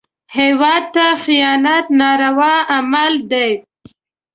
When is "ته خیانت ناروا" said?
0.95-2.55